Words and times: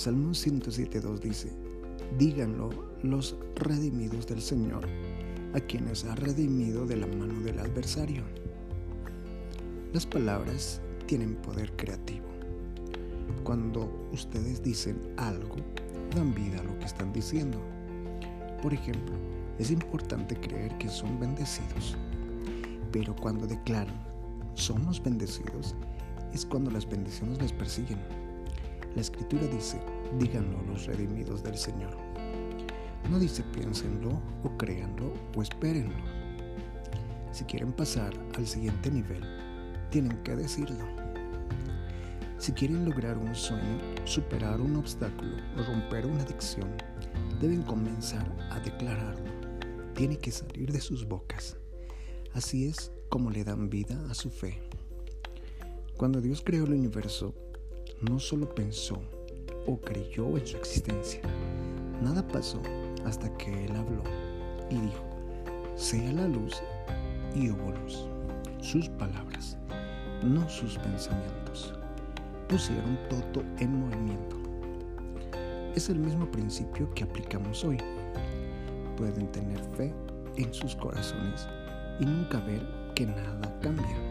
Salmo 0.00 0.30
107.2 0.30 1.18
dice, 1.18 1.52
díganlo 2.16 2.70
los 3.02 3.36
redimidos 3.56 4.26
del 4.26 4.40
Señor, 4.40 4.88
a 5.52 5.60
quienes 5.60 6.06
ha 6.06 6.14
redimido 6.14 6.86
de 6.86 6.96
la 6.96 7.06
mano 7.06 7.38
del 7.40 7.58
adversario. 7.58 8.22
Las 9.92 10.06
palabras 10.06 10.80
tienen 11.04 11.34
poder 11.34 11.76
creativo. 11.76 12.24
Cuando 13.44 14.08
ustedes 14.10 14.62
dicen 14.62 14.98
algo, 15.18 15.56
dan 16.16 16.34
vida 16.34 16.60
a 16.60 16.64
lo 16.64 16.78
que 16.78 16.86
están 16.86 17.12
diciendo. 17.12 17.58
Por 18.62 18.72
ejemplo, 18.72 19.16
es 19.58 19.70
importante 19.70 20.34
creer 20.34 20.78
que 20.78 20.88
son 20.88 21.20
bendecidos, 21.20 21.94
pero 22.90 23.14
cuando 23.16 23.46
declaran 23.46 24.02
somos 24.54 25.02
bendecidos, 25.02 25.74
es 26.32 26.46
cuando 26.46 26.70
las 26.70 26.88
bendiciones 26.88 27.40
les 27.40 27.52
persiguen. 27.52 27.98
La 28.94 29.00
escritura 29.00 29.46
dice, 29.46 29.80
díganlo 30.18 30.62
los 30.62 30.86
redimidos 30.86 31.42
del 31.42 31.56
Señor. 31.56 31.96
No 33.10 33.18
dice 33.18 33.42
piénsenlo 33.54 34.20
o 34.44 34.56
créanlo 34.56 35.12
o 35.36 35.42
espérenlo. 35.42 35.96
Si 37.32 37.44
quieren 37.44 37.72
pasar 37.72 38.12
al 38.36 38.46
siguiente 38.46 38.90
nivel, 38.90 39.22
tienen 39.90 40.16
que 40.22 40.36
decirlo. 40.36 40.84
Si 42.38 42.52
quieren 42.52 42.84
lograr 42.84 43.18
un 43.18 43.34
sueño, 43.34 43.78
superar 44.04 44.60
un 44.60 44.76
obstáculo 44.76 45.36
o 45.58 45.62
romper 45.62 46.06
una 46.06 46.22
adicción, 46.22 46.68
deben 47.40 47.62
comenzar 47.62 48.26
a 48.50 48.58
declararlo. 48.60 49.30
Tiene 49.94 50.16
que 50.16 50.30
salir 50.30 50.72
de 50.72 50.80
sus 50.80 51.06
bocas. 51.06 51.56
Así 52.32 52.66
es 52.66 52.92
como 53.08 53.30
le 53.30 53.44
dan 53.44 53.68
vida 53.68 53.98
a 54.08 54.14
su 54.14 54.30
fe. 54.30 54.69
Cuando 56.00 56.22
Dios 56.22 56.40
creó 56.42 56.64
el 56.64 56.72
universo, 56.72 57.34
no 58.00 58.18
solo 58.18 58.54
pensó 58.54 59.02
o 59.66 59.78
creyó 59.78 60.38
en 60.38 60.46
su 60.46 60.56
existencia. 60.56 61.20
Nada 62.02 62.26
pasó 62.26 62.58
hasta 63.04 63.30
que 63.36 63.66
Él 63.66 63.76
habló 63.76 64.02
y 64.70 64.76
dijo, 64.76 65.04
sea 65.76 66.10
la 66.12 66.26
luz 66.26 66.62
y 67.34 67.50
hubo 67.50 67.70
luz. 67.82 68.06
Sus 68.62 68.88
palabras, 68.88 69.58
no 70.24 70.48
sus 70.48 70.78
pensamientos, 70.78 71.74
pusieron 72.48 72.98
todo 73.10 73.44
en 73.58 73.80
movimiento. 73.80 74.36
Es 75.76 75.90
el 75.90 75.98
mismo 75.98 76.30
principio 76.30 76.88
que 76.94 77.04
aplicamos 77.04 77.62
hoy. 77.62 77.76
Pueden 78.96 79.30
tener 79.32 79.62
fe 79.76 79.92
en 80.38 80.54
sus 80.54 80.74
corazones 80.76 81.46
y 82.00 82.06
nunca 82.06 82.40
ver 82.40 82.66
que 82.94 83.04
nada 83.04 83.60
cambia. 83.60 84.09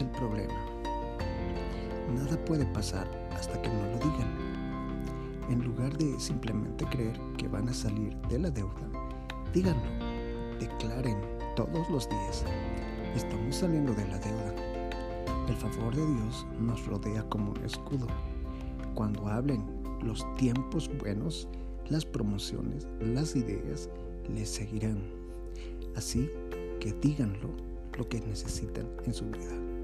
¿Cuál 0.00 0.08
es 0.08 0.14
el 0.14 0.18
problema? 0.18 0.54
Nada 2.14 2.44
puede 2.46 2.64
pasar 2.66 3.06
hasta 3.32 3.60
que 3.60 3.68
no 3.68 3.82
lo 3.82 3.98
digan. 3.98 4.30
En 5.50 5.62
lugar 5.62 5.96
de 5.98 6.18
simplemente 6.18 6.86
creer 6.86 7.20
que 7.36 7.48
van 7.48 7.68
a 7.68 7.74
salir 7.74 8.16
de 8.28 8.38
la 8.38 8.50
deuda, 8.50 8.88
díganlo, 9.52 9.82
declaren 10.58 11.18
todos 11.54 11.90
los 11.90 12.08
días, 12.08 12.44
estamos 13.14 13.56
saliendo 13.56 13.92
de 13.92 14.08
la 14.08 14.18
deuda. 14.18 14.54
El 15.48 15.56
favor 15.56 15.94
de 15.94 16.06
Dios 16.06 16.46
nos 16.58 16.86
rodea 16.86 17.22
como 17.28 17.50
un 17.50 17.64
escudo. 17.64 18.06
Cuando 18.94 19.26
hablen 19.28 19.62
los 20.02 20.24
tiempos 20.36 20.90
buenos, 20.98 21.46
las 21.90 22.06
promociones, 22.06 22.86
las 23.00 23.36
ideas 23.36 23.90
les 24.34 24.48
seguirán. 24.48 25.02
Así 25.94 26.30
que 26.78 26.92
díganlo 27.02 27.50
lo 27.98 28.08
que 28.08 28.20
necesitan 28.20 28.88
en 29.04 29.12
su 29.12 29.26
vida. 29.26 29.79